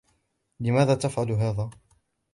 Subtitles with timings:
[0.59, 1.69] لماذا تفعل هذا؟